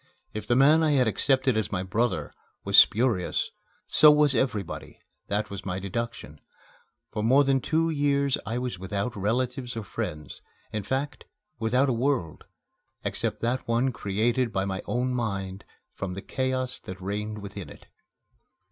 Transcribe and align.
If 0.33 0.47
the 0.47 0.55
man 0.55 0.81
I 0.81 0.93
had 0.93 1.07
accepted 1.07 1.55
as 1.55 1.71
my 1.71 1.83
brother 1.83 2.33
was 2.63 2.75
spurious, 2.75 3.51
so 3.85 4.09
was 4.09 4.33
everybody 4.33 4.99
that 5.27 5.51
was 5.51 5.63
my 5.63 5.77
deduction. 5.77 6.41
For 7.11 7.21
more 7.21 7.43
than 7.43 7.61
two 7.61 7.91
years 7.91 8.35
I 8.43 8.57
was 8.57 8.79
without 8.79 9.15
relatives 9.15 9.77
or 9.77 9.83
friends, 9.83 10.41
in 10.73 10.81
fact, 10.81 11.25
without 11.59 11.87
a 11.87 11.93
world, 11.93 12.45
except 13.03 13.41
that 13.41 13.67
one 13.67 13.91
created 13.91 14.51
by 14.51 14.65
my 14.65 14.81
own 14.87 15.13
mind 15.13 15.65
from 15.93 16.15
the 16.15 16.23
chaos 16.23 16.79
that 16.79 16.99
reigned 16.99 17.37
within 17.37 17.69
it. 17.69 17.85